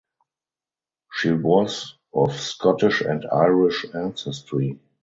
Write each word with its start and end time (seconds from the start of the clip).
She 1.11 1.31
was 1.31 1.93
of 2.11 2.33
Scottish 2.33 3.01
and 3.01 3.23
Irish 3.31 3.85
ancestry. 3.93 4.79